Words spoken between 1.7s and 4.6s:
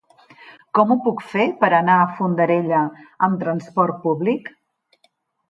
anar a Fondarella amb trasport públic?